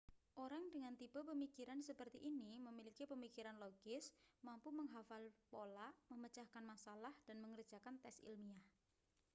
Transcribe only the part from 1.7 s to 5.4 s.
seperti ini memiliki pemikiran logis mampu menghafal